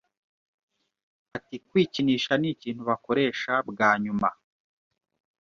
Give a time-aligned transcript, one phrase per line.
[1.37, 4.29] Ati Kwikinisha ni ikintu bakoresha bwa nyuma